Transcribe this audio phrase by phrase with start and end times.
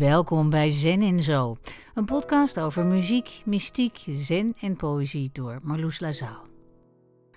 [0.00, 1.56] Welkom bij Zen en Zo,
[1.94, 6.46] een podcast over muziek, mystiek, zen en poëzie door Marloes Lazaal.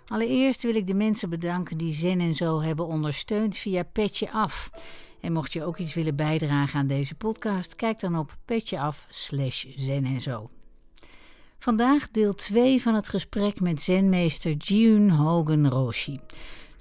[0.07, 4.69] Allereerst wil ik de mensen bedanken die Zen en Zo hebben ondersteund via Petje Af.
[5.21, 9.65] En mocht je ook iets willen bijdragen aan deze podcast, kijk dan op petjeaf slash
[9.75, 10.49] zen en zo.
[11.59, 16.19] Vandaag deel 2 van het gesprek met zenmeester June Hogan Roshi.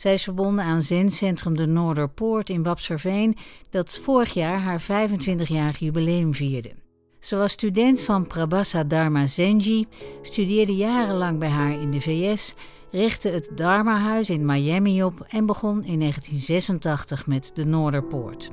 [0.03, 3.37] Zij is verbonden aan Zencentrum de Noorderpoort in Wapserveen,
[3.71, 6.75] dat vorig jaar haar 25-jarig jubileum vierde.
[7.21, 9.87] Ze was student van Prabhasa Dharma Zenji,
[10.23, 12.55] studeerde jarenlang bij haar in de VS,
[12.91, 18.51] richtte het Dharma-huis in Miami op en begon in 1986 met de Noorderpoort.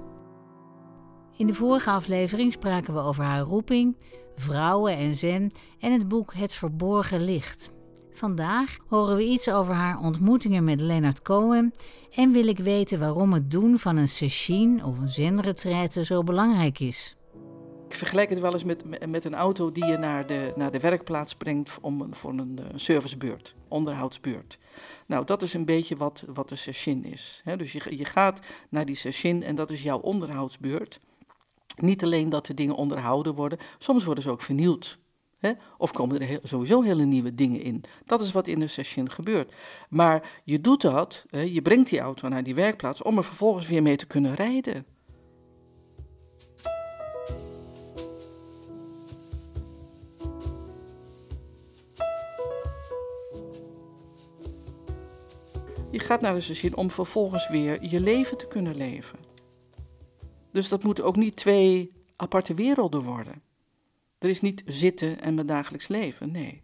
[1.38, 3.97] In de vorige aflevering spraken we over haar roeping,
[4.36, 7.77] vrouwen en zen en het boek Het Verborgen Licht.
[8.13, 11.71] Vandaag horen we iets over haar ontmoetingen met Leonard Cohen
[12.11, 16.79] en wil ik weten waarom het doen van een session of een zenretraite zo belangrijk
[16.79, 17.16] is.
[17.88, 20.79] Ik vergelijk het wel eens met, met een auto die je naar de, naar de
[20.79, 24.59] werkplaats brengt om, voor een servicebeurt, onderhoudsbeurt.
[25.05, 27.44] Nou, dat is een beetje wat, wat de session is.
[27.57, 30.99] Dus je, je gaat naar die session en dat is jouw onderhoudsbeurt.
[31.77, 34.99] Niet alleen dat de dingen onderhouden worden, soms worden ze ook vernieuwd.
[35.39, 35.51] Hè?
[35.77, 37.83] Of komen er sowieso hele nieuwe dingen in.
[38.05, 39.53] Dat is wat in een session gebeurt.
[39.89, 43.67] Maar je doet dat, hè, je brengt die auto naar die werkplaats om er vervolgens
[43.67, 44.85] weer mee te kunnen rijden.
[55.91, 59.19] Je gaat naar de session om vervolgens weer je leven te kunnen leven.
[60.51, 63.48] Dus dat moeten ook niet twee aparte werelden worden.
[64.20, 66.62] Er is niet zitten en mijn dagelijks leven, nee.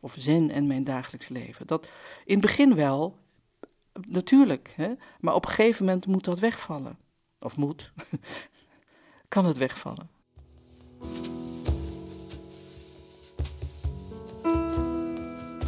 [0.00, 1.66] Of zen en mijn dagelijks leven.
[1.66, 1.88] Dat,
[2.24, 3.18] in het begin wel,
[4.08, 4.92] natuurlijk, hè?
[5.20, 6.98] maar op een gegeven moment moet dat wegvallen.
[7.38, 7.92] Of moet,
[9.28, 10.10] kan het wegvallen.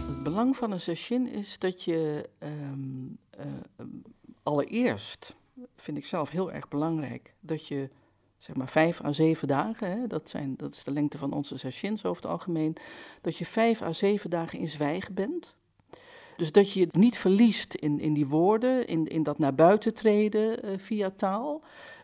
[0.06, 3.46] Het belang van een session is dat je ehm, eh,
[4.42, 5.36] allereerst,
[5.76, 7.90] vind ik zelf heel erg belangrijk, dat je
[8.38, 11.58] zeg maar vijf à zeven dagen, hè, dat, zijn, dat is de lengte van onze
[11.58, 12.76] sessions over het algemeen,
[13.20, 15.56] dat je vijf à zeven dagen in zwijgen bent.
[16.36, 19.94] Dus dat je het niet verliest in, in die woorden, in, in dat naar buiten
[19.94, 21.62] treden uh, via taal,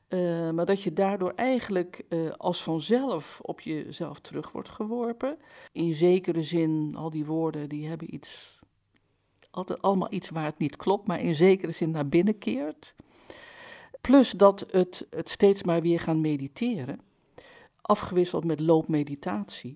[0.08, 5.38] uh, maar dat je daardoor eigenlijk uh, als vanzelf op jezelf terug wordt geworpen.
[5.72, 8.58] In zekere zin, al die woorden die hebben iets,
[9.50, 12.94] altijd allemaal iets waar het niet klopt, maar in zekere zin naar binnen keert.
[14.04, 17.00] Plus dat het, het steeds maar weer gaan mediteren,
[17.80, 19.74] afgewisseld met loopmeditatie.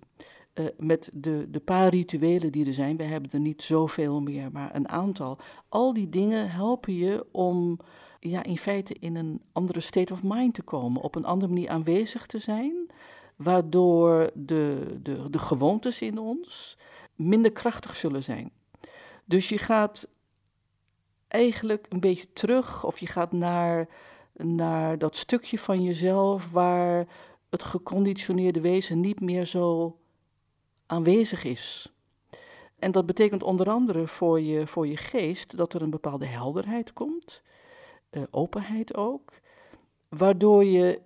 [0.54, 4.52] Uh, met de, de paar rituelen die er zijn, we hebben er niet zoveel meer,
[4.52, 5.38] maar een aantal.
[5.68, 7.78] Al die dingen helpen je om
[8.20, 11.68] ja, in feite in een andere state of mind te komen, op een andere manier
[11.68, 12.90] aanwezig te zijn,
[13.36, 16.78] waardoor de, de, de gewoontes in ons
[17.14, 18.50] minder krachtig zullen zijn.
[19.24, 20.08] Dus je gaat
[21.28, 23.88] eigenlijk een beetje terug, of je gaat naar
[24.38, 27.06] naar dat stukje van jezelf waar
[27.50, 29.96] het geconditioneerde wezen niet meer zo
[30.86, 31.92] aanwezig is.
[32.78, 36.92] En dat betekent onder andere voor je, voor je geest dat er een bepaalde helderheid
[36.92, 37.42] komt,
[38.10, 39.32] uh, openheid ook,
[40.08, 41.00] waardoor je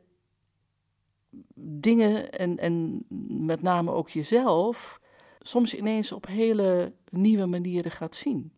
[1.54, 3.04] dingen en, en
[3.46, 5.00] met name ook jezelf
[5.40, 8.52] soms ineens op hele nieuwe manieren gaat zien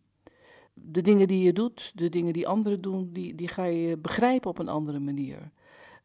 [0.77, 4.49] de dingen die je doet, de dingen die anderen doen, die, die ga je begrijpen
[4.49, 5.51] op een andere manier.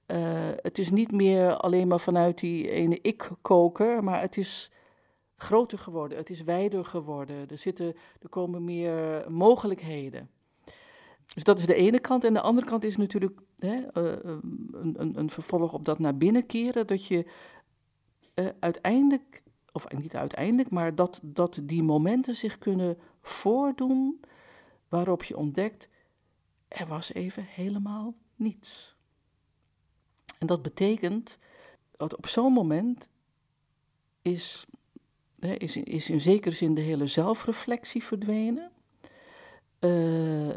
[0.07, 0.17] Uh,
[0.57, 4.71] het is niet meer alleen maar vanuit die ene ik-koker, maar het is
[5.37, 7.51] groter geworden, het is wijder geworden.
[7.51, 10.31] Er, zitten, er komen meer mogelijkheden.
[11.35, 12.25] Dus dat is de ene kant.
[12.25, 13.83] En de andere kant is natuurlijk hè, uh,
[14.73, 17.27] een, een, een, vervolg op dat naar binnen keren, dat je
[18.35, 19.43] uh, uiteindelijk,
[19.73, 24.21] of niet uiteindelijk, maar dat, dat die momenten zich kunnen voordoen
[24.91, 25.89] waarop je ontdekt,
[26.69, 28.97] er was even helemaal niets.
[30.39, 31.39] En dat betekent
[31.97, 33.09] dat op zo'n moment
[34.23, 34.67] is,
[35.39, 38.71] is, is in zekere zin de hele zelfreflectie verdwenen,
[39.81, 40.55] uh,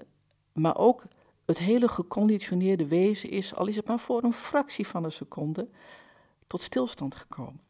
[0.54, 1.04] maar ook
[1.46, 5.70] het hele geconditioneerde wezen is, al is het maar voor een fractie van een seconde,
[6.48, 7.62] tot stilstand gekomen.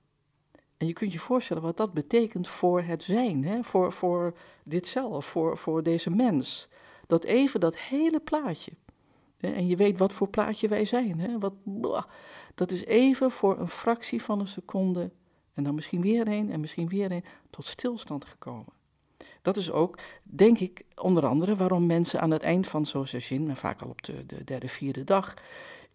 [0.78, 3.64] En je kunt je voorstellen wat dat betekent voor het zijn, hè?
[3.64, 6.68] Voor, voor dit zelf, voor, voor deze mens.
[7.08, 8.72] Dat even dat hele plaatje.
[9.38, 11.20] En je weet wat voor plaatje wij zijn.
[11.20, 11.40] Hè?
[11.40, 11.54] Wat,
[12.56, 15.12] dat is even voor een fractie van een seconde.
[15.54, 17.24] En dan misschien weer een en misschien weer een.
[17.50, 18.74] Tot stilstand gekomen.
[19.42, 23.50] Dat is ook, denk ik, onder andere waarom mensen aan het eind van zo'n session,
[23.50, 25.34] en vaak al op de, de derde, vierde dag,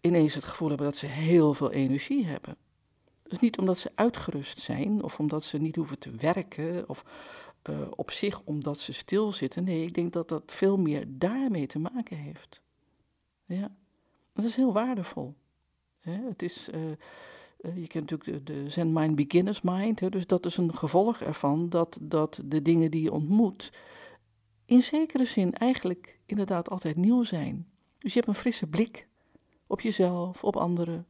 [0.01, 2.55] ineens het gevoel hebben dat ze heel veel energie hebben.
[3.29, 7.03] Dus niet omdat ze uitgerust zijn of omdat ze niet hoeven te werken of
[7.69, 9.63] uh, op zich omdat ze stilzitten.
[9.63, 12.61] Nee, ik denk dat dat veel meer daarmee te maken heeft.
[13.45, 13.71] Ja,
[14.33, 15.35] dat is heel waardevol.
[15.99, 16.81] Het is, uh,
[17.75, 21.97] je kent natuurlijk de, Zen Mind Beginner's Mind, dus dat is een gevolg ervan dat,
[22.01, 23.71] dat de dingen die je ontmoet
[24.65, 27.67] in zekere zin eigenlijk inderdaad altijd nieuw zijn.
[27.97, 29.07] Dus je hebt een frisse blik
[29.67, 31.07] op jezelf, op anderen,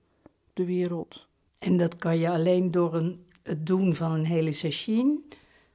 [0.53, 1.28] de wereld.
[1.59, 5.23] En dat kan je alleen door een, het doen van een hele session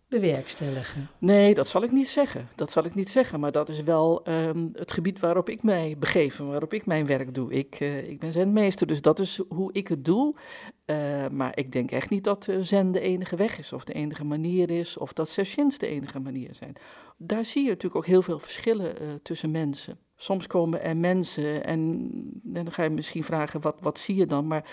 [0.08, 1.08] bewerkstelligen?
[1.18, 2.48] Nee, dat zal ik niet zeggen.
[2.54, 3.40] Dat zal ik niet zeggen.
[3.40, 7.06] Maar dat is wel um, het gebied waarop ik mij begeef en waarop ik mijn
[7.06, 7.52] werk doe.
[7.52, 10.34] Ik, uh, ik ben zenmeester, dus dat is hoe ik het doe.
[10.86, 13.92] Uh, maar ik denk echt niet dat uh, zen de enige weg is, of de
[13.92, 16.76] enige manier is, of dat sessions de enige manier zijn.
[17.16, 19.98] Daar zie je natuurlijk ook heel veel verschillen tussen mensen.
[20.24, 22.10] Soms komen er mensen en,
[22.54, 24.46] en, dan ga je misschien vragen, wat, wat zie je dan?
[24.46, 24.64] Maar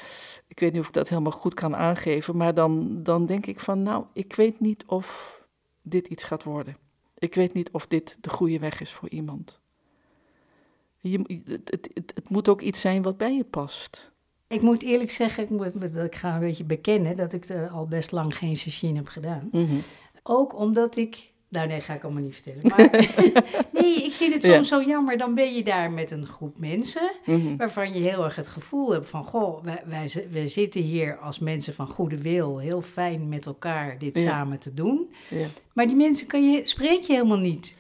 [0.47, 2.37] ik weet niet of ik dat helemaal goed kan aangeven.
[2.37, 5.39] Maar dan, dan denk ik van, nou, ik weet niet of
[5.81, 6.75] dit iets gaat worden.
[7.17, 9.61] Ik weet niet of dit de goede weg is voor iemand.
[10.97, 14.11] Je, het, het, het, moet ook iets zijn wat bij je past.
[14.47, 18.11] Ik moet eerlijk zeggen, ik, moet, ik ga een beetje bekennen dat ik al best
[18.11, 19.49] lang geen session heb gedaan.
[19.51, 19.75] Mhm.
[20.23, 22.61] Ook omdat ik nou nee, ga ik allemaal niet vertellen.
[22.67, 22.89] Maar
[23.81, 25.17] nee, ik vind het soms zo jammer.
[25.17, 27.55] Dan ben je daar met een groep mensen mhm.
[27.57, 29.23] waarvan je heel erg het gevoel hebt van...
[29.23, 33.97] Goh, wij, wij, wij, zitten hier als mensen van goede wil heel fijn met elkaar
[33.97, 35.13] dit samen te doen.
[35.29, 35.47] Ja.
[35.73, 37.75] Maar die mensen kan je, spreek je helemaal niet.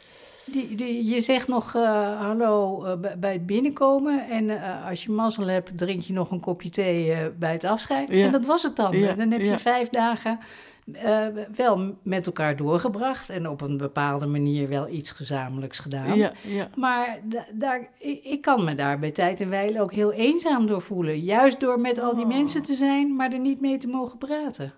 [0.45, 4.29] Die, die, je zegt nog uh, hallo uh, bij het binnenkomen.
[4.29, 8.09] En uh, als je mazzel hebt, drink je nog een kopje thee bij het afscheid.
[8.09, 8.91] En dat was het dan.
[9.17, 10.39] Dan heb je vijf dagen
[10.85, 16.17] uh, wel met elkaar doorgebracht en op een bepaalde manier wel iets gezamenlijks gedaan.
[16.17, 16.69] Ja, ja.
[16.75, 17.19] Maar
[17.53, 17.89] daar,
[18.23, 21.19] ik kan me daar bij tijd en wijle ook heel eenzaam door voelen.
[21.19, 22.29] Juist door met al die oh.
[22.29, 24.73] mensen te zijn, maar er niet mee te mogen praten.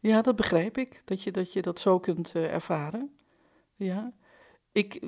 [0.00, 3.10] Ja, dat begrijp ik, dat je dat, je dat zo kunt uh, ervaren.
[3.76, 4.12] Ja.
[4.72, 5.02] Ik,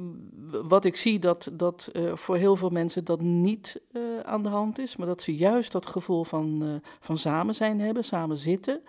[0.62, 3.81] wat ik zie, dat, dat uh, voor heel veel mensen dat niet
[4.23, 8.05] aan de hand is, maar dat ze juist dat gevoel van, van samen zijn hebben,
[8.05, 8.81] samen zitten.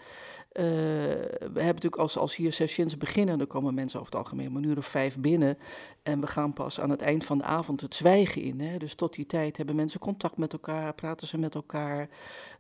[0.54, 4.56] Uh, we hebben natuurlijk als, als hier sessions beginnen, dan komen mensen over het algemeen
[4.56, 5.58] een uur of vijf binnen.
[6.04, 8.60] En we gaan pas aan het eind van de avond het zwijgen in.
[8.60, 8.78] Hè?
[8.78, 12.10] Dus tot die tijd hebben mensen contact met elkaar, praten ze met elkaar.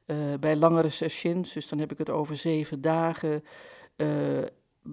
[0.05, 3.43] Uh, bij langere sessions, dus dan heb ik het over zeven dagen,
[3.97, 4.07] uh,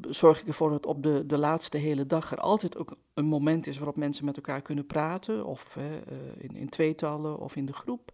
[0.08, 3.66] zorg ik ervoor dat op de, de laatste hele dag er altijd ook een moment
[3.66, 5.44] is waarop mensen met elkaar kunnen praten.
[5.44, 5.76] Of
[6.38, 8.12] in, in tweetallen of in de groep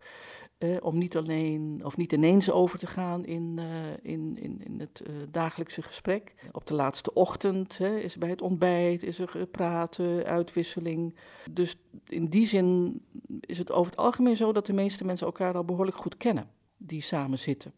[0.82, 3.64] om niet alleen of niet ineens over te gaan in, uh,
[4.02, 6.34] in, in, in het uh, dagelijkse gesprek.
[6.52, 11.14] Op de laatste ochtend hè, is bij het ontbijt, is er praten, uitwisseling.
[11.50, 11.76] Dus
[12.06, 13.00] in die zin
[13.40, 16.50] is het over het algemeen zo dat de meeste mensen elkaar al behoorlijk goed kennen,
[16.76, 17.72] die samen zitten.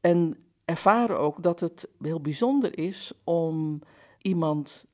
[0.00, 3.80] En ervaren ook dat het heel bijzonder is om
[4.22, 4.86] iemand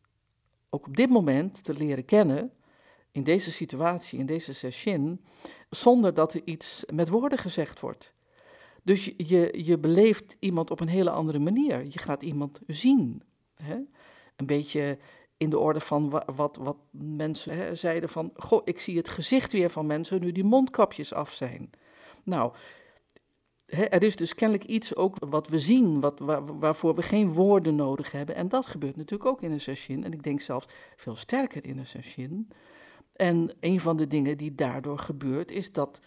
[0.70, 2.52] ook op dit moment te leren kennen,
[3.12, 5.20] in deze situatie, in deze session,
[5.70, 8.14] zonder dat er iets met woorden gezegd wordt.
[8.82, 11.84] Dus je, je beleeft iemand op een hele andere manier.
[11.84, 13.22] Je gaat iemand zien.
[13.54, 13.78] Hè?
[14.36, 14.98] Een beetje
[15.36, 18.30] in de orde van wat, wat, wat mensen hè, zeiden van...
[18.36, 21.70] Goh, ik zie het gezicht weer van mensen nu die mondkapjes af zijn.
[22.24, 22.52] Nou,
[23.66, 27.32] hè, er is dus kennelijk iets ook wat we zien, wat, waar, waarvoor we geen
[27.32, 28.34] woorden nodig hebben.
[28.34, 30.04] En dat gebeurt natuurlijk ook in een session.
[30.04, 32.48] En ik denk zelfs veel sterker in een session
[33.20, 36.00] en een van de dingen die daardoor gebeurt, is dat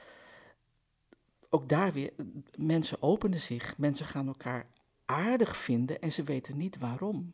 [1.49, 2.13] ook daar weer
[2.57, 4.67] mensen openen zich, mensen gaan elkaar
[5.05, 7.33] aardig vinden en ze weten niet waarom.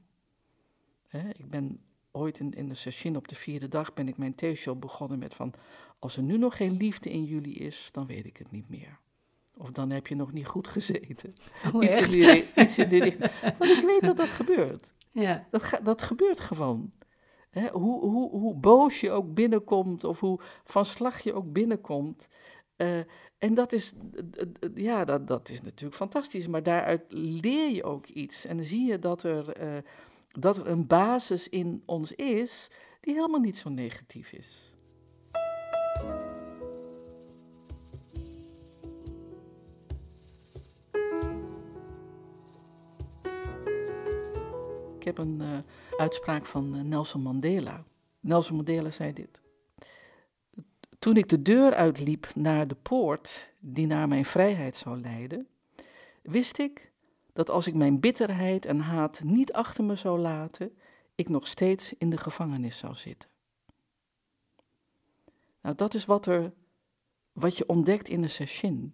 [1.38, 1.80] ik ben
[2.12, 5.34] ooit in, in de session op de vierde dag ben ik mijn theeshow begonnen met
[5.34, 5.54] van,
[6.00, 9.00] als er nu nog geen liefde in jullie is, dan weet ik het niet meer.
[9.58, 11.36] Of dan heb je nog niet goed gezeten.
[11.74, 13.32] Oh, iets, in die, iets in die richting.
[13.58, 14.94] Want ik weet dat dat gebeurt.
[15.12, 15.48] Ja.
[15.52, 16.92] Dat, dat gebeurt gewoon
[17.68, 22.28] hoe, hoe, hoe boos je ook binnenkomt of hoe van slag je ook binnenkomt.
[22.78, 23.00] Uh,
[23.38, 23.94] en dat is,
[24.74, 28.46] ja, dat, dat is natuurlijk fantastisch, maar daaruit leer je ook iets.
[28.46, 29.78] En dan zie je dat er, uh,
[30.28, 34.74] dat er een basis in ons is die helemaal niet zo negatief is.
[45.20, 45.58] Een uh,
[45.98, 47.84] uitspraak van eh, Nelson Mandela.
[48.20, 49.42] Nelson Mandela zei dit.
[51.00, 55.48] Toen ik de deur uitliep naar de poort die naar mijn vrijheid zou leiden,
[56.22, 56.92] wist ik
[57.34, 60.72] dat als ik mijn bitterheid en haat niet achter me zou laten,
[61.16, 63.30] ik nog steeds in de gevangenis zou zitten.
[65.62, 66.52] Nou, dat is wat, er,
[67.32, 68.94] wat je ontdekt in de session.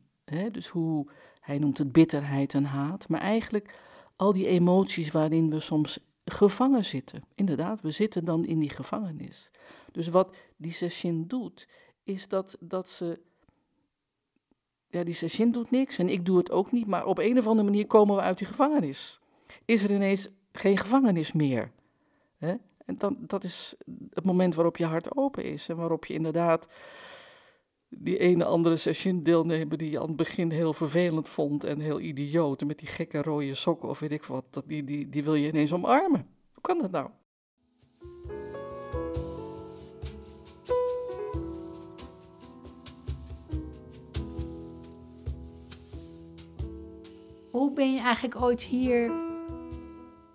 [0.52, 1.08] Dus hoe,
[1.40, 3.80] hij noemt het bitterheid en haat, maar eigenlijk
[4.16, 7.24] al die emoties waarin we soms gevangen zitten.
[7.36, 9.52] Inderdaad, we zitten dan in die gevangenis.
[9.92, 11.68] Dus wat die Sesshin doet,
[12.04, 13.20] is dat, dat ze.
[14.88, 17.48] Ja, die Sesshin doet niks en ik doe het ook niet, maar op een of
[17.48, 19.20] andere manier komen we uit die gevangenis.
[19.66, 21.72] Is er ineens geen gevangenis meer?
[22.38, 22.56] Hè?
[22.86, 23.76] En dan, dat is
[24.14, 26.68] het moment waarop je hart open is en waarop je inderdaad
[27.90, 32.00] die ene andere session deelnemer die je aan het begin heel vervelend vond en heel
[32.00, 35.48] idioot, met die gekke rode sokken of weet ik wat, die, die, die wil je
[35.48, 36.28] ineens omarmen.
[36.54, 37.10] Hoe kan dat nou?
[47.52, 49.12] Hoe ben je eigenlijk ooit hier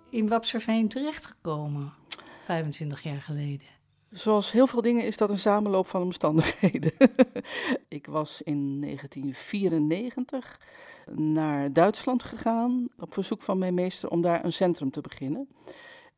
[0.09, 1.93] in Wapserveen terechtgekomen,
[2.45, 3.80] 25 jaar geleden?
[4.11, 6.91] Zoals heel veel dingen is dat een samenloop van omstandigheden.
[7.87, 10.59] ik was in 1994
[11.11, 15.49] naar Duitsland gegaan op verzoek van mijn meester om daar een centrum te beginnen.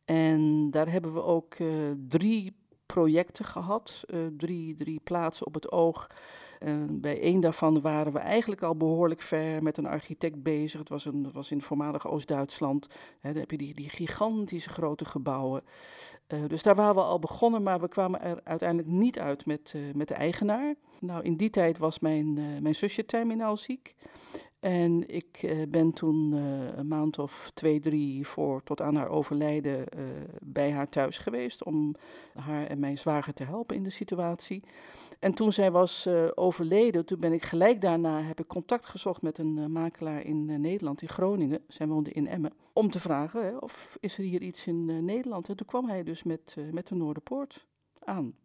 [0.06, 1.70] En daar hebben we ook uh,
[2.08, 6.08] drie projecten gehad, uh, drie, drie plaatsen op het oog.
[6.63, 10.79] Uh, bij één daarvan waren we eigenlijk al behoorlijk ver met een architect bezig.
[10.79, 12.88] Het was, een, was in voormalig Oost-Duitsland.
[13.22, 15.63] Daar heb je die, die gigantische grote gebouwen.
[16.34, 19.74] Uh, dus daar waren we al begonnen, maar we kwamen er uiteindelijk niet uit met,
[19.75, 20.75] uh, met de eigenaar.
[21.00, 23.96] Nou, in die tijd was mijn, uh, mijn zusje terminaal ziek.
[24.63, 26.32] En ik ben toen
[26.77, 29.86] een maand of twee, drie voor tot aan haar overlijden
[30.41, 31.63] bij haar thuis geweest.
[31.63, 31.96] Om
[32.34, 34.63] haar en mijn zwager te helpen in de situatie.
[35.20, 39.38] En toen zij was overleden, toen ben ik gelijk daarna heb ik contact gezocht met
[39.38, 41.63] een makelaar in Nederland, in Groningen.
[41.67, 45.50] Zij woonde in Emmen om te vragen hè, of is er hier iets in Nederland.
[45.50, 47.65] En toen kwam hij dus met, met de Noorderpoort
[48.00, 48.36] aan.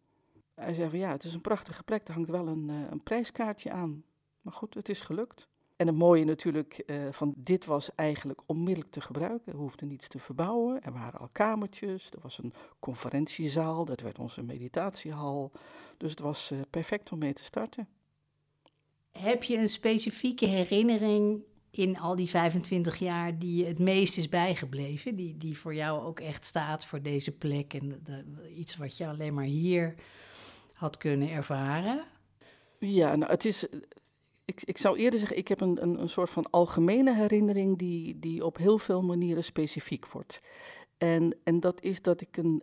[0.55, 3.71] Hij zei van ja, het is een prachtige plek, er hangt wel een, een prijskaartje
[3.71, 4.03] aan.
[4.41, 5.49] Maar goed, het is gelukt.
[5.79, 9.53] En het mooie natuurlijk van dit was eigenlijk onmiddellijk te gebruiken.
[9.53, 10.83] We hoefden niets te verbouwen.
[10.83, 15.53] Er waren al kamertjes, er was een conferentiezaal, dat werd onze meditatiehal.
[15.97, 17.89] Dus het was perfect om mee te starten.
[19.11, 24.29] Heb je een specifieke herinnering in al die 25 jaar die je het meest is
[24.29, 25.17] bijgebleven?
[25.17, 28.97] Die, die voor jou ook echt staat voor deze plek en de, de, iets wat
[28.97, 29.95] je alleen maar hier
[30.73, 32.05] had kunnen ervaren?
[32.79, 33.67] Ja, nou, het is.
[34.49, 38.19] Ik, ik zou eerder zeggen, ik heb een, een, een soort van algemene herinnering die,
[38.19, 40.41] die op heel veel manieren specifiek wordt.
[40.99, 42.63] En, en dat is dat ik een,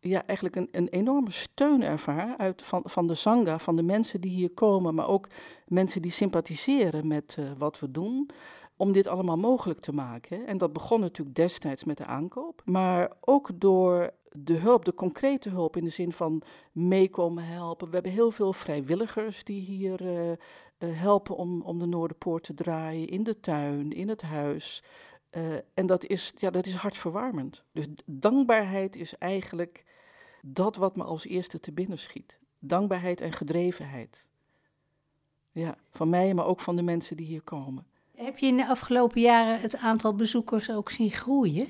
[0.00, 4.20] ja, eigenlijk een, een enorme steun ervaar uit, van, van de Sangha, van de mensen
[4.20, 5.26] die hier komen, maar ook
[5.66, 8.30] mensen die sympathiseren met uh, wat we doen,
[8.76, 10.46] om dit allemaal mogelijk te maken.
[10.46, 15.48] En dat begon natuurlijk destijds met de aankoop, maar ook door de hulp, de concrete
[15.48, 17.88] hulp in de zin van meekomen helpen.
[17.88, 20.36] We hebben heel veel vrijwilligers die hier uh, uh,
[20.78, 24.82] helpen om, om de Noorderpoort te draaien, in de tuin, in het huis.
[25.30, 25.42] Uh,
[25.74, 27.64] en dat is, ja, dat is hartverwarmend.
[27.72, 29.84] Dus dankbaarheid is eigenlijk
[30.42, 32.38] dat wat me als eerste te binnen schiet.
[32.58, 34.28] Dankbaarheid en gedrevenheid.
[35.52, 37.86] Ja, van mij, maar ook van de mensen die hier komen.
[38.14, 41.68] Heb je in de afgelopen jaren het aantal bezoekers ook zien groeien?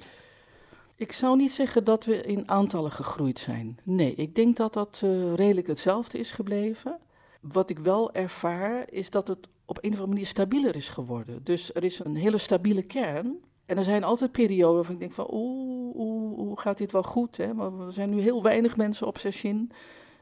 [1.00, 3.78] Ik zou niet zeggen dat we in aantallen gegroeid zijn.
[3.82, 6.98] Nee, ik denk dat dat uh, redelijk hetzelfde is gebleven.
[7.40, 11.44] Wat ik wel ervaar, is dat het op een of andere manier stabieler is geworden.
[11.44, 13.36] Dus er is een hele stabiele kern.
[13.66, 17.36] En er zijn altijd perioden waarvan ik denk van, oeh, gaat dit wel goed?
[17.36, 17.54] Hè?
[17.54, 19.70] Maar er zijn nu heel weinig mensen op Sessin.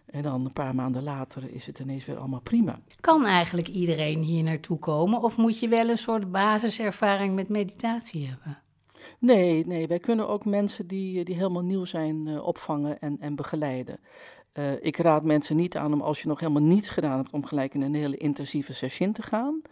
[0.07, 2.81] En dan een paar maanden later is het ineens weer allemaal prima.
[3.01, 5.23] Kan eigenlijk iedereen hier naartoe komen?
[5.23, 8.63] Of moet je wel een soort basiservaring met meditatie hebben?
[9.19, 13.35] Nee, nee, wij kunnen ook mensen die, die helemaal nieuw zijn uh, opvangen en, en
[13.35, 14.01] begeleiden.
[14.59, 17.45] Uh, ik raad mensen niet aan om als je nog helemaal niets gedaan hebt, om
[17.45, 19.63] gelijk in een hele intensieve session te gaan.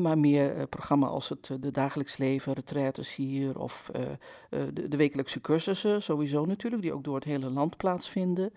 [0.00, 3.90] Maar meer uh, programma als het de dagelijks leven, retraites hier of
[4.50, 8.52] de, de, wekelijkse cursussen, sowieso natuurlijk, die ook door het hele land plaatsvinden.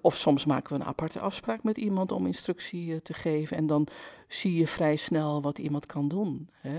[0.00, 3.86] Of soms maken we een aparte afspraak met iemand om instructie te geven en dan
[4.28, 6.48] zie je vrij snel wat iemand kan doen.
[6.60, 6.78] Hè.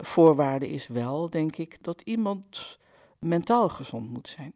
[0.00, 2.78] Voorwaarde is wel, denk ik, dat iemand
[3.18, 4.52] mentaal gezond moet zijn.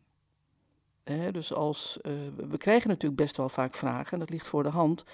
[1.33, 2.13] Dus als, uh,
[2.49, 5.05] we krijgen natuurlijk best wel vaak vragen, en dat ligt voor de hand,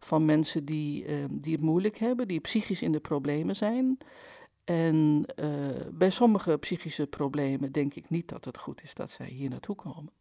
[0.00, 3.98] van mensen die, uh, die het moeilijk hebben, die psychisch in de problemen zijn.
[4.64, 5.48] En uh,
[5.92, 9.76] bij sommige psychische problemen denk ik niet dat het goed is dat zij hier naartoe
[9.76, 10.12] komen.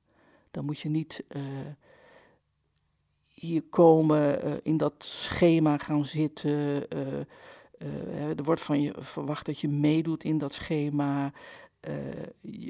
[0.52, 1.24] Dan moet je niet
[3.34, 6.88] hier komen, in dat schema gaan zitten.
[8.38, 11.32] Er wordt van je verwacht dat je meedoet in dat schema.
[12.42, 12.64] Uh,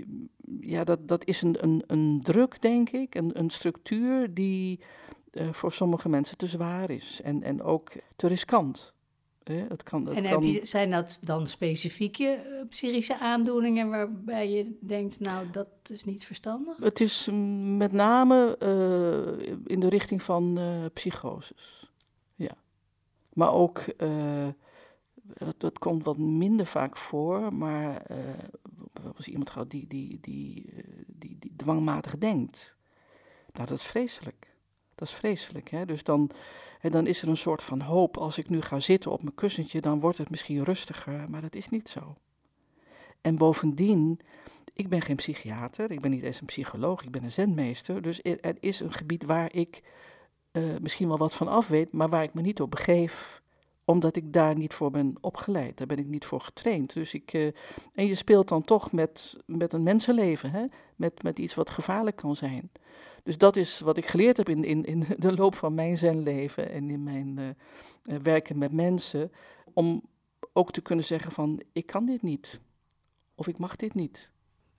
[0.60, 4.80] ja, dat, dat is een, een, een druk, denk ik, een, een structuur die
[5.32, 8.94] uh, voor sommige mensen te zwaar is en, en ook te riskant.
[9.44, 10.52] Het kan, het en kan...
[10.52, 16.78] Je, zijn dat dan specifieke psychische aandoeningen waarbij je denkt, nou, dat is niet verstandig?
[16.78, 17.30] Het is
[17.78, 21.92] met name uh, in de richting van uh, psychoses.
[22.36, 22.56] Ja.
[23.34, 23.84] Maar ook,
[25.58, 28.02] dat, komt wat minder vaak voor, maar
[29.16, 30.66] als iemand gehad die, die, die,
[31.08, 32.76] die, die dwangmatig denkt.
[33.54, 34.54] Nou, dat is vreselijk.
[34.96, 35.70] Dat is vreselijk.
[35.70, 35.86] Hè?
[35.86, 36.32] Dus dan,
[36.82, 38.18] en dan is er een soort van hoop.
[38.18, 41.30] Als ik nu ga zitten op mijn kussentje, dan wordt het misschien rustiger.
[41.30, 42.16] Maar dat is niet zo.
[43.22, 44.20] En bovendien,
[44.74, 48.02] ik ben geen psychiater, ik ben niet eens een psycholoog, ik ben een zenmeester.
[48.02, 49.84] Dus er is een gebied waar ik
[50.52, 53.42] uh, misschien wel wat van af weet, maar waar ik me niet op begeef
[53.86, 55.78] omdat ik daar niet voor ben opgeleid.
[55.78, 56.94] Daar ben ik niet voor getraind.
[56.94, 57.46] Dus ik, uh,
[57.94, 60.66] en je speelt dan toch met, met een mensenleven, hè?
[60.96, 62.72] Met, met iets wat gevaarlijk kan zijn.
[63.24, 66.72] Dus dat is wat ik geleerd heb in, in, in de loop van mijn zenleven
[66.72, 69.32] en in mijn uh, werken met mensen.
[69.74, 70.04] Om
[70.54, 72.60] ook te kunnen zeggen van, ik kan dit niet.
[73.36, 74.32] Of ik mag dit niet.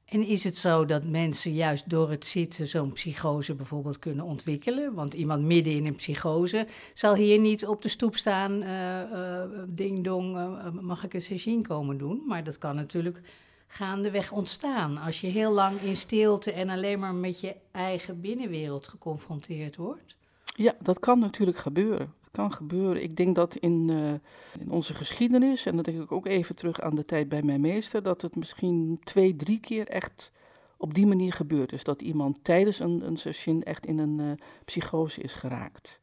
[0.07, 4.95] En is het zo dat mensen juist door het zitten zo'n psychose bijvoorbeeld kunnen ontwikkelen?
[4.95, 10.05] Want iemand midden in een psychose zal hier niet op de stoep staan, uh, ding
[10.05, 12.23] dong, uh, mag ik een sessie komen doen?
[12.27, 13.21] Maar dat kan natuurlijk
[13.67, 14.99] gaandeweg ontstaan.
[14.99, 20.17] Als je heel lang in stilte en alleen maar met je eigen binnenwereld geconfronteerd wordt.
[20.45, 22.13] Ja, dat kan natuurlijk gebeuren.
[22.37, 23.03] Kan gebeuren.
[23.03, 24.13] Ik denk dat in, uh,
[24.61, 27.61] in onze geschiedenis, en dan denk ik ook even terug aan de tijd bij mijn
[27.61, 30.33] meester, dat het misschien twee, drie keer echt
[30.77, 31.85] op die manier gebeurd is.
[31.85, 34.31] Dat iemand tijdens een, een session echt in een uh,
[34.65, 36.01] psychose is geraakt.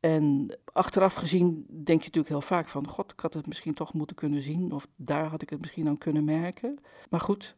[0.00, 3.92] En achteraf gezien denk je natuurlijk heel vaak van, god, ik had het misschien toch
[3.94, 6.78] moeten kunnen zien, of daar had ik het misschien aan kunnen merken.
[7.10, 7.56] Maar goed,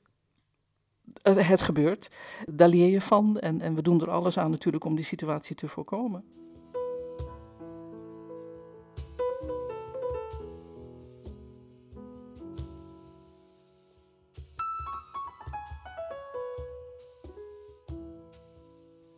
[1.22, 2.10] het, het gebeurt.
[2.48, 5.56] Daar leer je van en, en we doen er alles aan natuurlijk om die situatie
[5.56, 6.24] te voorkomen.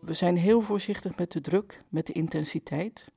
[0.08, 3.12] We zijn heel voorzichtig met de druk, met de intensiteit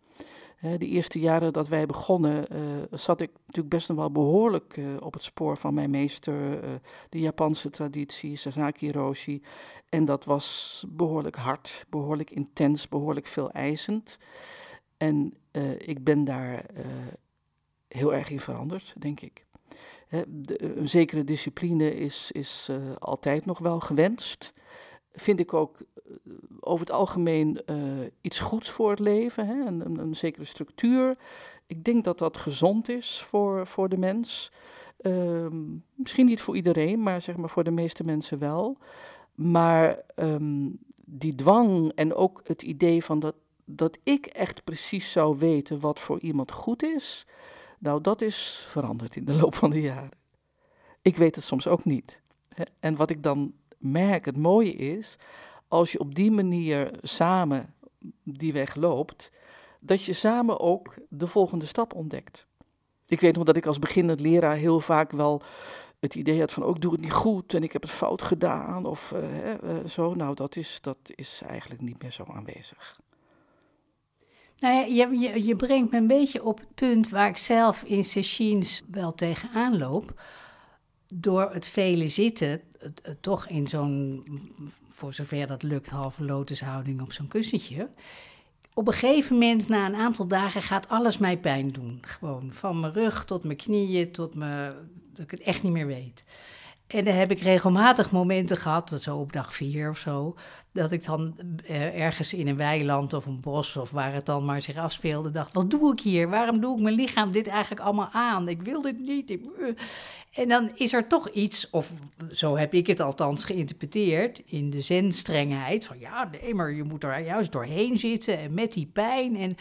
[0.62, 2.60] de eerste jaren dat wij begonnen, uh,
[2.92, 6.70] zat ik natuurlijk best nog wel behoorlijk uh, op het spoor van mijn meester, uh,
[7.10, 9.42] de Japanse traditie, Sasaki Hiroshi.
[9.90, 14.18] En dat was behoorlijk hard, behoorlijk intens, behoorlijk veel eisend.
[14.98, 15.34] En
[15.78, 16.66] ik ben daar
[17.88, 19.46] heel erg in veranderd, denk ik.
[20.28, 24.54] de, een zekere discipline is, is altijd nog wel gewenst
[25.14, 26.14] vind ik ook eh,
[26.60, 27.78] over het algemeen uh,
[28.22, 29.66] iets goeds voor het leven, hè?
[29.66, 31.18] Een, een, zekere structuur.
[31.68, 34.52] Ik denk dat dat gezond is voor, voor de mens.
[35.02, 35.48] Uh,
[35.96, 38.78] misschien niet voor iedereen, maar zeg maar voor de meeste mensen wel.
[39.36, 45.38] Maar um, die dwang en ook het idee van dat, dat ik echt precies zou
[45.38, 47.26] weten wat voor iemand goed is,
[47.80, 50.20] nou dat is veranderd in de loop van de jaren.
[51.02, 52.22] Ik weet het soms ook niet.
[52.80, 55.16] En wat ik dan merk, het mooie is,
[55.68, 57.74] als je op die manier samen
[58.24, 59.32] die weg loopt,
[59.80, 62.46] dat je samen ook de volgende stap ontdekt.
[63.08, 65.42] Ik weet nog dat ik als beginnend leraar heel vaak wel
[66.00, 68.22] het idee had van, ook oh, doe het niet goed en ik heb het fout
[68.22, 70.14] gedaan of uh, uh, zo.
[70.14, 73.00] Nou, dat is, dat is eigenlijk niet meer zo aanwezig.
[74.58, 78.04] Nou ja, je, je, brengt me een beetje op het punt waar ik zelf in
[78.04, 80.22] sessions wel tegenaan loop
[81.14, 82.62] door het vele zitten,
[83.20, 84.24] toch in zo'n,
[84.88, 87.90] voor zover dat lukt, halve lotushouding op zo'n kussentje.
[88.74, 91.98] Op een gegeven moment, na een aantal dagen, gaat alles mij pijn doen.
[92.02, 94.74] Gewoon van mijn rug tot mijn knieën, tot mijn,
[95.14, 96.24] dat ik het echt niet meer weet.
[96.92, 100.36] En dan heb ik regelmatig momenten gehad, zo op dag vier of zo,
[100.72, 104.46] dat ik dan eh, ergens in een weiland of een bos of waar het dan
[104.46, 106.30] maar zich afspeelde, dacht: wat doe ik hier?
[106.30, 108.48] Waarom doe ik mijn lichaam dit eigenlijk allemaal aan?
[108.48, 109.38] Ik wil dit niet.
[110.34, 111.92] En dan is er toch iets, of
[112.32, 117.04] zo heb ik het althans geïnterpreteerd, in de zenstrengheid, van ja, nee, maar je moet
[117.04, 119.38] er juist doorheen zitten en met die pijn.
[119.38, 119.56] En,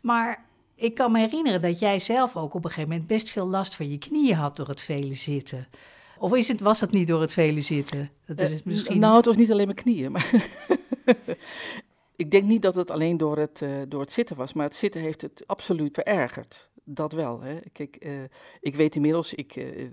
[0.00, 0.44] maar
[0.74, 3.74] ik kan me herinneren dat jij zelf ook op een gegeven moment best veel last
[3.74, 5.68] van je knieën had door het vele zitten.
[6.18, 8.10] Of is het, was het niet door het vele zitten?
[8.26, 8.98] Dat is het uh, misschien...
[8.98, 10.12] Nou, het was niet alleen mijn knieën.
[10.12, 10.30] Maar
[12.16, 14.76] ik denk niet dat het alleen door het, uh, door het zitten was, maar het
[14.76, 17.40] zitten heeft het absoluut verergerd dat wel.
[17.40, 17.58] Hè.
[17.72, 18.12] Kijk, uh,
[18.60, 19.88] ik weet inmiddels, ik, uh,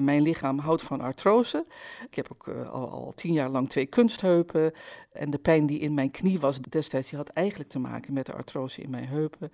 [0.00, 1.66] mijn lichaam houdt van artrose.
[2.08, 4.72] Ik heb ook uh, al, al, tien jaar lang twee kunstheupen.
[5.12, 8.26] En de pijn die in mijn knie was destijds, die had eigenlijk te maken met
[8.26, 9.50] de artrose in mijn heupen.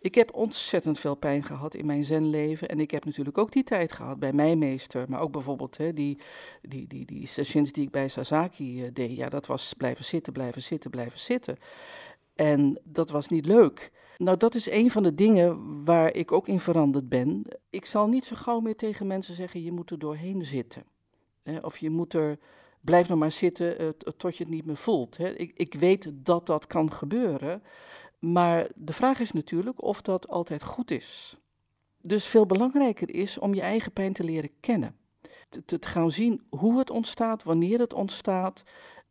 [0.00, 2.68] Ik heb ontzettend veel pijn gehad in mijn zenleven.
[2.68, 5.04] En ik heb natuurlijk ook die tijd gehad bij mijn meester.
[5.08, 6.18] Maar ook bijvoorbeeld hè, die,
[6.62, 9.16] die, die, die sessions die ik bij Sasaki deed.
[9.16, 11.56] Ja, dat was blijven zitten, blijven zitten, blijven zitten.
[12.34, 13.90] En dat was niet leuk.
[14.18, 17.44] Nou, dat is een van de dingen waar ik ook in veranderd ben.
[17.70, 20.84] Ik zal niet zo gauw meer tegen mensen zeggen: je moet er doorheen zitten.
[21.62, 22.38] Of je moet er,
[22.80, 25.18] blijf nog maar zitten uh, tot je het niet meer voelt.
[25.54, 27.62] Ik weet dat dat kan gebeuren.
[28.18, 31.38] Maar de vraag is natuurlijk of dat altijd goed is.
[32.00, 34.96] Dus veel belangrijker is om je eigen pijn te leren kennen.
[35.48, 38.62] Te, te gaan zien hoe het ontstaat, wanneer het ontstaat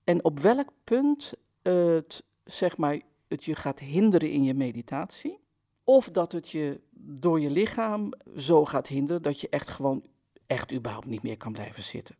[0.03, 5.39] en op welk punt het, zeg maar, het je gaat hinderen in je meditatie.
[5.83, 10.03] Of dat het je door je lichaam zo gaat hinderen dat je echt gewoon,
[10.47, 12.15] echt überhaupt niet meer kan blijven zitten.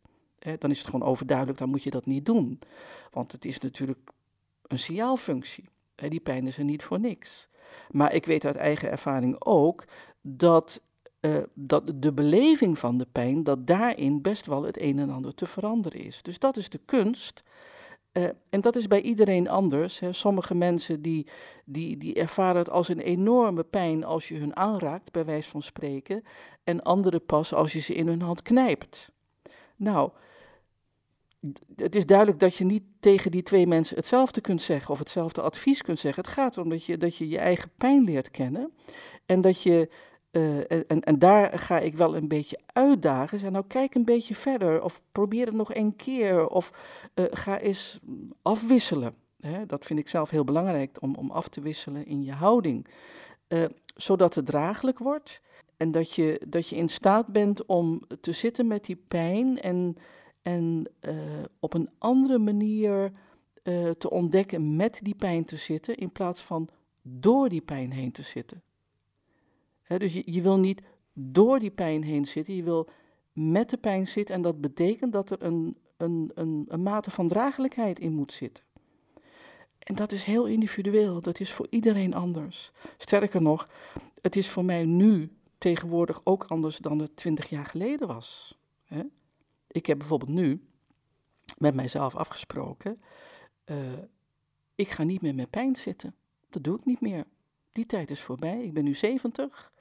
[0.58, 2.58] dan is het gewoon overduidelijk, dan moet je dat niet doen.
[3.10, 4.10] Want het is natuurlijk
[4.62, 5.64] een signaalfunctie.
[5.94, 7.48] die pijn is er niet voor niks.
[7.90, 9.84] Maar ik weet uit eigen ervaring ook
[10.20, 10.80] dat,
[11.20, 15.34] uh, dat de beleving van de pijn, dat daarin best wel het een en ander
[15.34, 16.22] te veranderen is.
[16.22, 17.42] Dus dat is de kunst
[18.12, 19.98] uh, en dat is bij iedereen anders.
[20.00, 20.12] Hè.
[20.12, 21.26] Sommige mensen die,
[21.64, 25.62] die, die ervaren het als een enorme pijn als je hun aanraakt, bij wijze van
[25.62, 26.22] spreken.
[26.64, 29.12] En anderen pas als je ze in hun hand knijpt.
[29.76, 30.10] Nou,
[31.76, 35.40] het is duidelijk dat je niet tegen die twee mensen hetzelfde kunt zeggen of hetzelfde
[35.40, 36.22] advies kunt zeggen.
[36.22, 38.72] Het gaat erom dat je dat je, je eigen pijn leert kennen.
[39.26, 39.88] En dat je
[40.38, 40.58] uh,
[40.90, 43.38] en, en daar ga ik wel een beetje uitdagen.
[43.38, 44.82] Zeg, nou, kijk een beetje verder.
[44.82, 46.48] Of probeer het nog een keer.
[46.48, 46.72] Of
[47.14, 47.98] uh, ga eens
[48.42, 49.14] afwisselen.
[49.40, 49.66] Hè?
[49.66, 52.86] Dat vind ik zelf heel belangrijk, om, om af te wisselen in je houding.
[53.94, 55.42] Zodat het draaglijk wordt.
[55.76, 59.60] En dat je, dat je in staat bent om te zitten met die pijn.
[59.60, 59.96] En,
[60.42, 60.86] en
[61.58, 63.12] op een andere manier
[63.98, 65.96] te ontdekken met die pijn te zitten.
[65.96, 66.68] In plaats van
[67.02, 68.62] door die pijn heen te zitten
[69.96, 72.88] dus je, wil niet door die pijn heen zitten, je wil
[73.32, 77.28] met de pijn zitten en dat betekent dat er een, een, een, een mate van
[77.28, 78.64] draaglijkheid in moet zitten.
[79.78, 82.72] En dat is heel individueel, dat is voor iedereen anders.
[82.98, 83.68] Sterker nog,
[84.20, 88.58] het is voor mij nu tegenwoordig ook anders dan het twintig jaar geleden was.
[89.68, 90.62] Ik heb bijvoorbeeld nu
[91.58, 93.00] met mijzelf afgesproken,
[93.66, 93.76] uh,
[94.74, 96.14] ik ga niet meer met pijn zitten.
[96.50, 97.24] Dat doe ik niet meer.
[97.72, 99.72] Die tijd is voorbij, ik ben nu 70.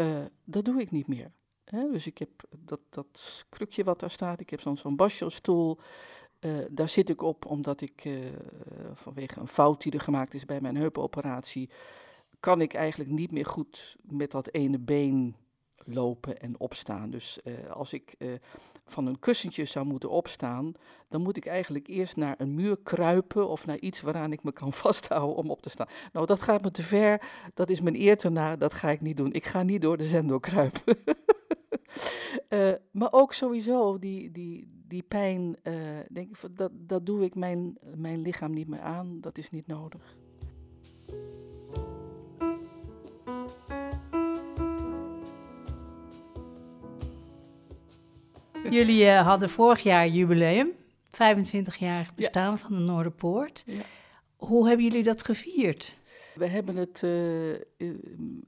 [0.00, 1.32] Uh, dat doe ik niet meer.
[1.64, 1.90] Hè?
[1.90, 5.78] Dus ik heb dat, dat krukje wat daar staat, ik heb zo'n zo'n basjo-stoel.
[6.40, 8.14] Uh, daar zit ik op omdat ik uh,
[8.94, 11.70] vanwege een fout die er gemaakt is bij mijn heupoperatie,
[12.40, 15.36] kan ik eigenlijk niet meer goed met dat ene been
[15.84, 17.10] lopen en opstaan.
[17.10, 18.32] Dus uh, als ik uh,
[18.86, 20.72] van een kussentje zou moeten opstaan,
[21.08, 24.52] dan moet ik eigenlijk eerst naar een muur kruipen of naar iets waaraan ik me
[24.52, 25.88] kan vasthouden om op te staan.
[26.12, 27.22] Nou, dat gaat me te ver.
[27.54, 28.56] Dat is mijn eer te na.
[28.56, 29.32] Dat ga ik niet doen.
[29.32, 30.96] Ik ga niet door de zendel kruipen.
[32.48, 35.56] uh, maar ook sowieso die, die, die pijn,
[36.08, 39.20] denk ik, dat, dat doe ik mijn, mijn lichaam niet meer aan.
[39.20, 40.18] Dat is niet nodig.
[48.70, 50.70] Jullie uh, hadden vorig jaar jubileum,
[51.10, 52.56] 25 jaar bestaan ja.
[52.56, 53.62] van de Noorderpoort.
[53.66, 53.80] Ja.
[54.36, 55.96] Hoe hebben jullie dat gevierd?
[56.34, 57.52] We hebben het uh,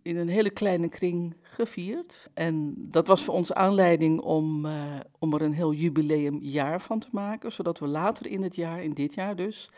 [0.03, 2.29] in een hele kleine kring gevierd.
[2.35, 7.09] En dat was voor ons aanleiding om, uh, om er een heel jubileumjaar van te
[7.11, 7.53] maken.
[7.53, 9.71] Zodat we later in het jaar, in dit jaar dus,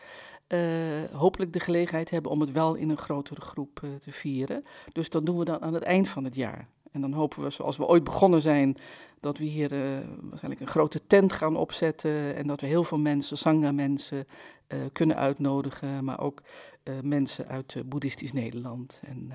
[1.11, 4.63] hopelijk de gelegenheid hebben om het wel in een grotere groep te vieren.
[4.93, 6.67] Dus dat doen we dan aan het eind van het jaar.
[6.95, 8.77] En dan hopen we, zoals we ooit begonnen zijn,
[9.19, 9.79] dat we hier uh,
[10.21, 12.35] waarschijnlijk een grote tent gaan opzetten.
[12.35, 14.27] En dat we heel veel mensen, Sangha-mensen,
[14.67, 16.03] uh, kunnen uitnodigen.
[16.03, 16.41] Maar ook
[16.83, 18.99] uh, mensen uit Boeddhistisch Nederland.
[19.03, 19.31] En,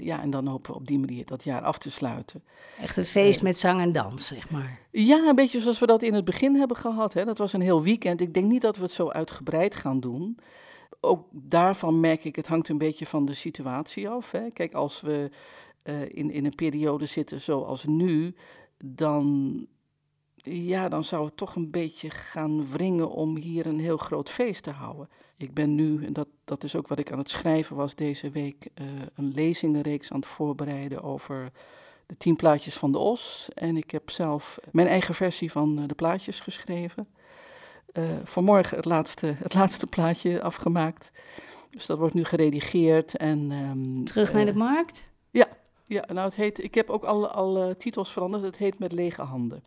[0.00, 2.42] ja, en dan hopen we op die manier dat jaar af te sluiten.
[2.80, 4.80] Echt een feest met zang en dans, zeg maar.
[4.90, 7.12] Ja, een beetje zoals we dat in het begin hebben gehad.
[7.12, 7.24] Hè.
[7.24, 8.20] Dat was een heel weekend.
[8.20, 10.38] Ik denk niet dat we het zo uitgebreid gaan doen
[11.00, 14.30] ook daarvan merk ik, het hangt een beetje van de situatie af.
[14.30, 14.48] Hè.
[14.50, 15.30] Kijk, als we
[15.88, 18.34] uh, in, in een periode zitten zoals nu,
[18.84, 19.66] dan,
[20.36, 24.62] ja, dan zou het toch een beetje gaan wringen om hier een heel groot feest
[24.62, 25.08] te houden.
[25.36, 28.30] Ik ben nu, en dat, dat is ook wat ik aan het schrijven was deze
[28.30, 31.52] week, uh, een lezingenreeks aan het voorbereiden over
[32.06, 33.48] de tien plaatjes van de Os.
[33.54, 37.08] En ik heb zelf mijn eigen versie van uh, de plaatjes geschreven.
[37.92, 41.10] Uh, vanmorgen het laatste, het laatste plaatje afgemaakt.
[41.70, 43.16] Dus dat wordt nu geredigeerd.
[43.16, 45.10] En, um, Terug naar de markt?
[45.88, 48.92] Ja, nou het heet, ik heb ook al, al uh, titels veranderd, het heet Met
[48.92, 49.62] lege handen.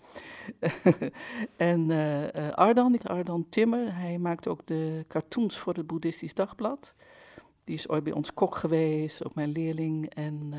[1.57, 6.93] en uh, Ardan, Ardan Timmer, hij maakt ook de cartoons voor het Boeddhistisch Dagblad.
[7.63, 10.13] Die is ooit bij ons kok geweest, ook mijn leerling.
[10.13, 10.53] En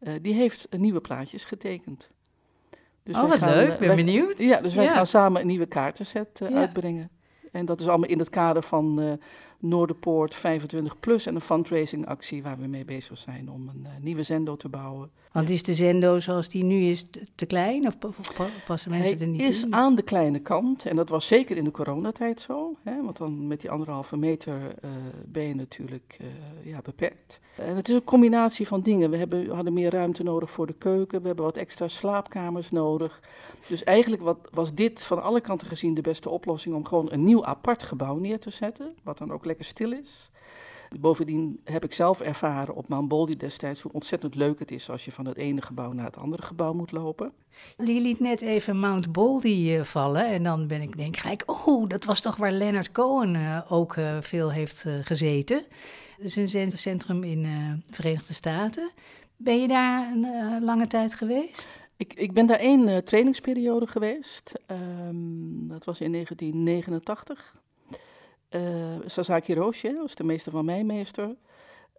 [0.00, 2.08] ehm, die heeft nieuwe plaatjes getekend.
[3.02, 4.38] Dus oh, wat gaan, leuk, ben wij, benieuwd.
[4.38, 4.94] Ja, dus wij ja.
[4.94, 7.10] gaan samen een nieuwe kaartenset uitbrengen.
[7.52, 9.18] En dat is allemaal in het kader van,
[9.58, 14.22] Noorderpoort 25 plus en een fundraising actie waar we mee bezig zijn om een nieuwe
[14.22, 15.10] zendo te bouwen.
[15.32, 17.98] Want is de zendo zoals die nu is te klein of
[18.66, 19.74] passen mensen Hij er niet is in?
[19.74, 22.76] aan de kleine kant en dat was zeker in de coronatijd zo.
[22.82, 24.90] Hè, want dan met die anderhalve meter uh,
[25.26, 26.26] ben je natuurlijk uh,
[26.70, 27.40] ja, beperkt.
[27.54, 29.10] En het is een combinatie van dingen.
[29.10, 33.20] We hebben, hadden meer ruimte nodig voor de keuken, we hebben wat extra slaapkamers nodig.
[33.68, 37.24] Dus eigenlijk wat, was dit van alle kanten gezien de beste oplossing om gewoon een
[37.24, 40.30] nieuw apart gebouw neer te zetten, wat dan ook lekker stil is.
[41.00, 45.04] Bovendien heb ik zelf ervaren op Mount Baldy destijds hoe ontzettend leuk het is als
[45.04, 47.32] je van het ene gebouw naar het andere gebouw moet lopen.
[47.76, 51.88] Je liet net even Mount Baldy uh, vallen en dan ben ik denk gelijk, oh,
[51.88, 55.64] dat was toch waar Leonard Cohen uh, ook uh, veel heeft gezeten.
[56.16, 58.90] Dat is een centrum in de Verenigde Staten.
[59.36, 61.80] Ben je daar een lange tijd geweest?
[61.96, 64.52] Ik, ik ben daar één trainingsperiode geweest.
[64.66, 67.60] Um, dat was in 1989.
[68.50, 68.60] Uh,
[69.06, 71.36] Sasaki Roshi was de meester van mijn meester.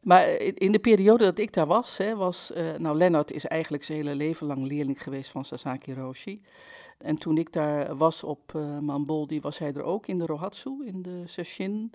[0.02, 3.84] Maar in de periode dat ik daar was, hè, was uh, nou Lennart is eigenlijk
[3.84, 6.42] zijn hele leven lang leerling geweest van Sasaki Roshi.
[6.98, 10.86] En toen ik daar was op uh, Mamboldi, was hij er ook in de Rohatsu,
[10.86, 11.92] in de Sesshin.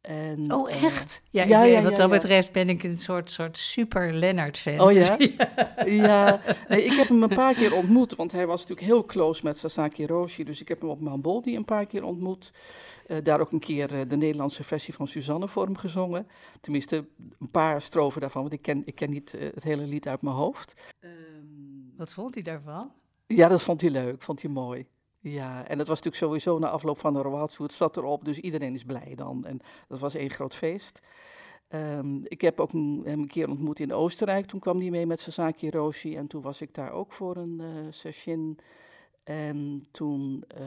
[0.00, 1.22] En, oh, echt?
[1.30, 4.80] Ja, ja, ja, wat dat betreft ben ik een soort, soort super Lennart-fan.
[4.80, 5.16] Oh ja?
[5.84, 9.44] ja, nee, ik heb hem een paar keer ontmoet, want hij was natuurlijk heel close
[9.44, 10.44] met Sasaki Roshi.
[10.44, 12.52] Dus ik heb hem op Mamboldi een paar keer ontmoet.
[13.06, 16.26] Uh, daar ook een keer uh, de Nederlandse versie van Suzanne voor hem gezongen.
[16.60, 17.06] Tenminste,
[17.38, 20.22] een paar strofen daarvan, want ik ken, ik ken niet uh, het hele lied uit
[20.22, 20.74] mijn hoofd.
[21.00, 22.92] Um, Wat vond hij daarvan?
[23.26, 24.86] Ja, dat vond hij leuk, vond hij mooi.
[25.18, 28.38] Ja, en dat was natuurlijk sowieso na afloop van de Rohatsu, het zat erop, dus
[28.38, 29.44] iedereen is blij dan.
[29.44, 31.00] En dat was één groot feest.
[31.68, 35.06] Um, ik heb ook een, hem een keer ontmoet in Oostenrijk, toen kwam hij mee
[35.06, 38.58] met Sasaki Roshi en toen was ik daar ook voor een uh, session.
[39.22, 40.60] En toen uh,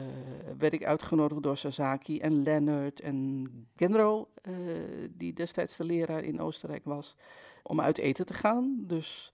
[0.58, 4.54] werd ik uitgenodigd door Sasaki en Leonard en Genro, uh,
[5.10, 7.16] die destijds de leraar in Oostenrijk was,
[7.62, 8.74] om uit eten te gaan.
[8.78, 9.32] Dus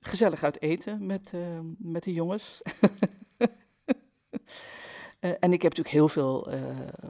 [0.00, 2.62] gezellig uit eten met, uh, met de jongens.
[5.40, 6.48] En ik heb natuurlijk heel veel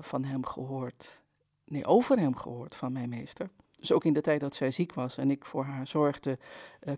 [0.00, 1.20] van hem gehoord,
[1.64, 3.50] nee, over hem gehoord van mijn meester.
[3.78, 6.38] Dus ook in de tijd dat zij ziek was en ik voor haar zorgde,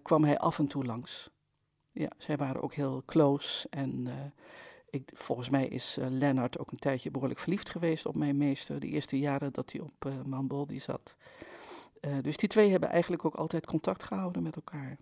[0.02, 1.30] kwam hij af en toe langs.
[1.98, 4.08] Ja, zij waren ook heel close en
[4.90, 8.86] ik, volgens mij is Lennart ook een tijdje behoorlijk verliefd geweest op mijn meester, de
[8.86, 11.16] eerste jaren dat hij op uh, Mamboldi zat.
[12.22, 14.96] dus die twee hebben eigenlijk ook altijd contact gehouden met elkaar.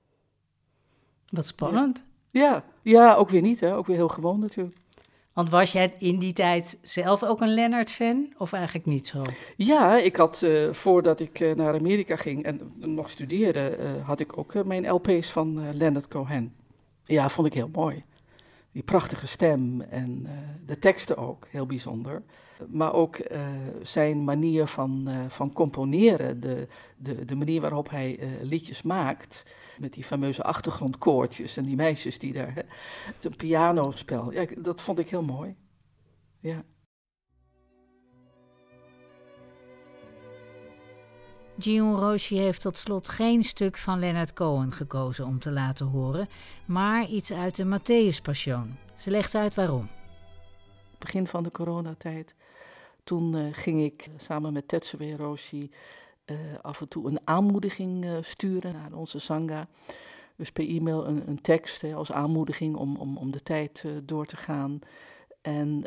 [1.28, 2.04] Wat spannend.
[2.30, 3.76] Ja, ja ook weer niet, hè?
[3.76, 4.76] ook weer heel gewoon natuurlijk.
[5.34, 9.22] Want was jij in die tijd zelf ook een Lennart-fan of eigenlijk niet zo?
[9.56, 14.20] Ja, ik had uh, voordat ik uh, naar Amerika ging en nog studeerde, uh, had
[14.20, 16.54] ik ook mijn LP's van Leonard Cohen.
[17.04, 18.04] Ja, vond ik heel mooi.
[18.72, 20.26] Die prachtige stem en
[20.66, 22.22] de teksten ook, heel bijzonder.
[22.68, 23.20] Maar ook
[23.82, 29.42] zijn manier van, van componeren, de, de, de manier waarop hij liedjes maakt
[29.78, 32.54] met die fameuze achtergrondkoortjes en die meisjes die daar.
[32.54, 32.62] Hè,
[33.20, 34.32] een pianospel.
[34.32, 35.56] Ja, dat vond ik heel mooi.
[36.40, 36.64] Ja.
[41.58, 46.28] Gion Roshi heeft tot slot geen stuk van Leonard Cohen gekozen om te laten horen,
[46.66, 48.76] maar iets uit de Matthäus Passion.
[48.94, 49.88] Ze legt uit waarom.
[50.98, 52.34] Begin van de coronatijd,
[53.04, 55.70] toen uh, ging ik samen met Tetsuwe Roshi
[56.26, 59.68] uh, af en toe een aanmoediging sturen naar onze sangha.
[60.36, 64.26] Dus per e-mail een, een tekst hè, als aanmoediging om, om, om de tijd door
[64.26, 64.78] te gaan.
[65.44, 65.84] En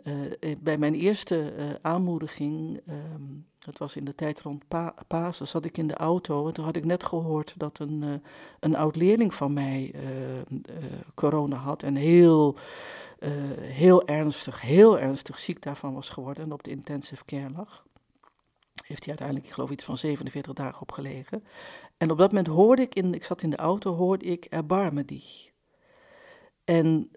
[0.59, 5.77] bij mijn eerste aanmoediging, um, dat was in de tijd rond pa Pasen, zat ik
[5.77, 8.21] in de auto en toen had ik net gehoord dat een,
[8.59, 9.93] een oud leerling van mij
[11.15, 12.57] corona had en heel,
[13.59, 17.85] heel ernstig, heel ernstig ziek daarvan was geworden en op de intensive care lag
[18.87, 21.43] heeft hij uiteindelijk, ik geloof, iets van 47 dagen op gelegen.
[21.97, 25.05] En op dat moment hoorde ik, in, ik zat in de auto, hoorde ik erbarme
[25.05, 25.51] die.
[26.63, 27.11] En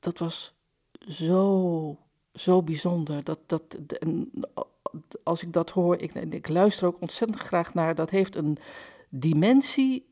[0.00, 0.54] dat was
[0.98, 1.98] zo,
[2.32, 3.24] zo bijzonder.
[3.24, 4.30] Dat, dat, en
[5.22, 8.58] als ik dat hoor, ik, ik luister ook ontzettend graag naar, dat heeft een
[9.08, 10.06] dimensie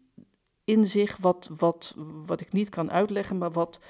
[0.64, 1.94] in zich wat, wat,
[2.26, 3.80] wat ik niet kan uitleggen, maar wat,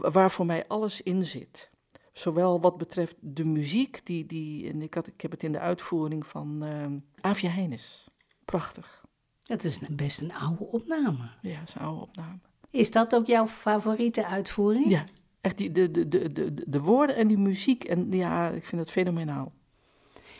[0.00, 1.70] waar voor mij alles in zit.
[2.12, 5.58] Zowel wat betreft de muziek, die, die, en ik, had, ik heb het in de
[5.58, 6.86] uitvoering van uh,
[7.20, 8.08] Avia Heines.
[8.44, 9.04] Prachtig.
[9.42, 11.30] Dat is best een oude opname.
[11.42, 12.38] Ja, is een oude opname.
[12.70, 14.90] Is dat ook jouw favoriete uitvoering?
[14.90, 15.04] Ja,
[15.48, 17.84] echt die, de, de, de, de, de woorden en die muziek.
[17.84, 19.52] En ja, ik vind het fenomenaal.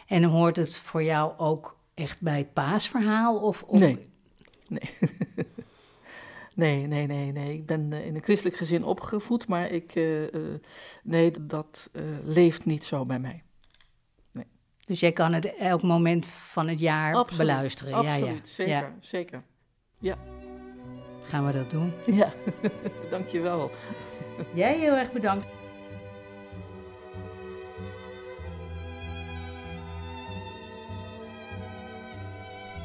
[0.06, 3.38] En hoort het voor jou ook echt bij het paasverhaal?
[3.40, 3.80] Of, of...
[3.80, 3.98] Nee,
[4.68, 4.90] nee.
[6.54, 7.54] Nee, nee, nee, nee.
[7.54, 10.28] Ik ben uh, in een christelijk gezin opgevoed, maar ik, uh, uh,
[11.02, 11.90] nee, dat
[12.24, 13.42] leeft niet zo bij mij.
[14.32, 14.44] Nee.
[14.84, 17.94] Dus jij kan het elk moment van het jaar Absoluut, beluisteren.
[17.94, 18.40] Absoluut, ja, ja.
[18.44, 18.94] zeker, Ja.
[19.00, 19.42] zeker.
[19.98, 20.18] Ja,
[21.28, 21.92] Gaan we dat doen?
[22.06, 22.32] ja.
[23.10, 23.70] dankjewel.
[24.54, 25.46] Jij heel erg bedankt.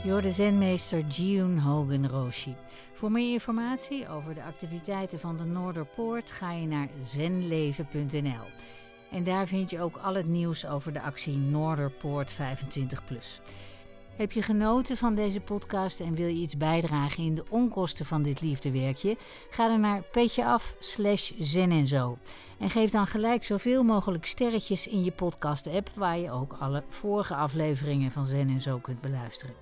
[0.03, 2.55] Je hoorde zenmeester Jiyun Hogan Roshi.
[2.93, 8.45] Voor meer informatie over de activiteiten van de Noorderpoort ga je naar zenleven.nl.
[9.11, 12.37] En daar vind je ook al het nieuws over de actie Noorderpoort 25+.
[14.15, 18.23] Heb je genoten van deze podcast en wil je iets bijdragen in de onkosten van
[18.23, 19.17] dit liefdewerkje?
[19.49, 22.17] Ga dan naar petjeaf slash zen en zo.
[22.59, 27.35] En geef dan gelijk zoveel mogelijk sterretjes in je podcast-app, waar je ook alle vorige
[27.35, 29.55] afleveringen van Zen en Zo kunt beluisteren.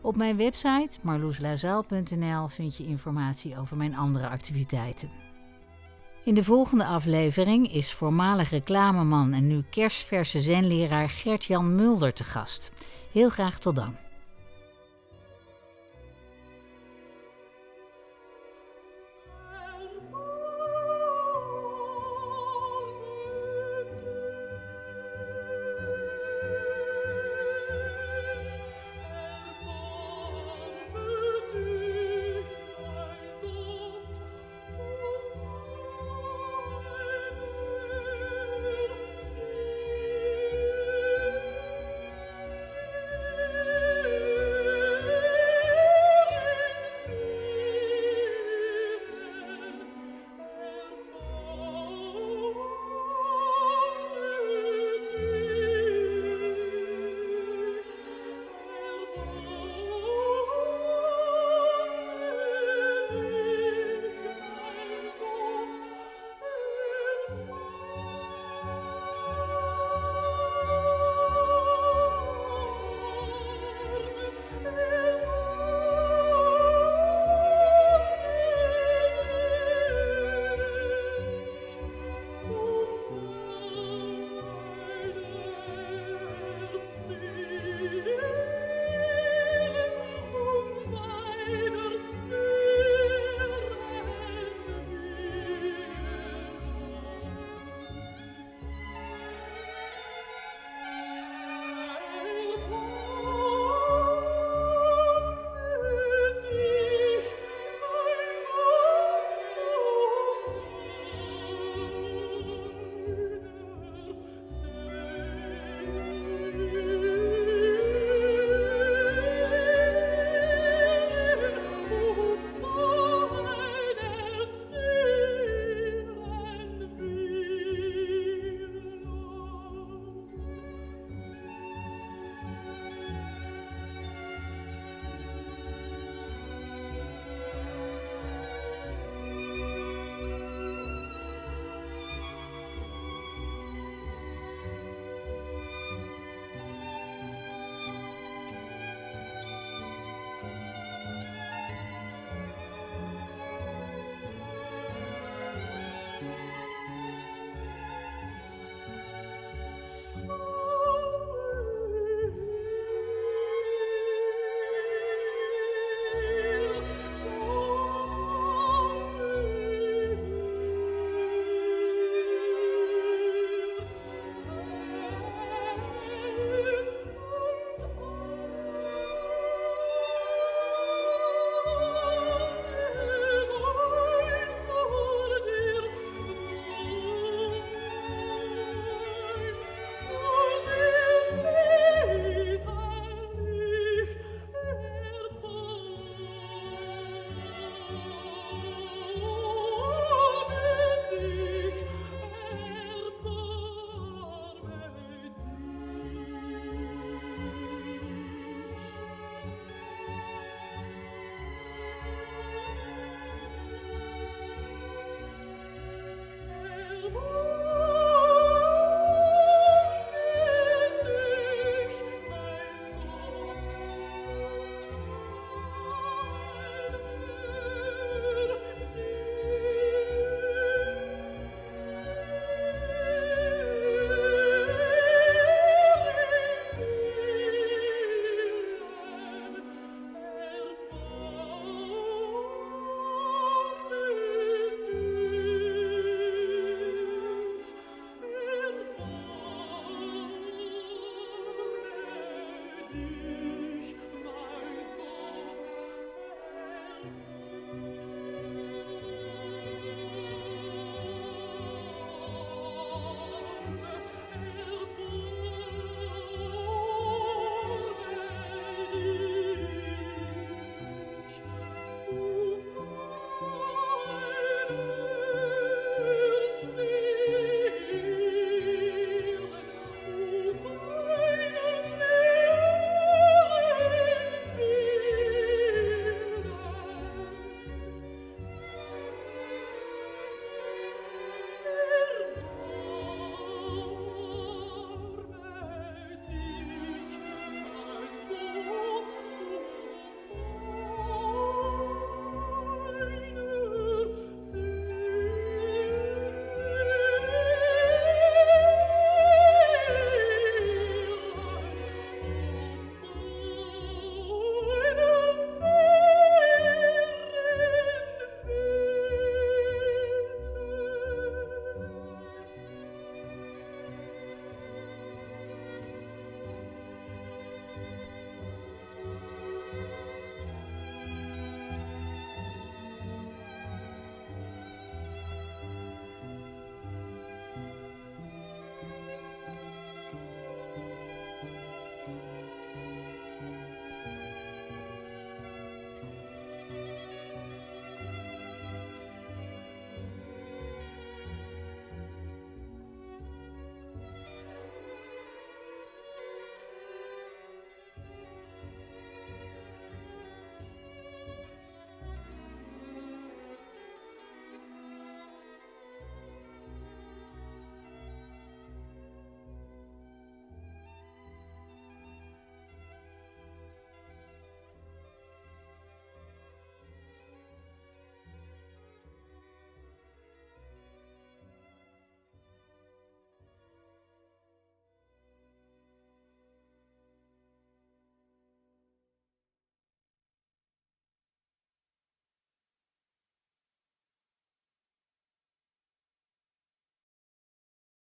[0.00, 5.10] Op mijn website marloeslazaal.nl vind je informatie over mijn andere activiteiten.
[6.24, 12.72] In de volgende aflevering is voormalig reclameman en nu kerstverse zenleraar Gert-Jan Mulder te gast.
[13.12, 14.01] Heel graag tot dan.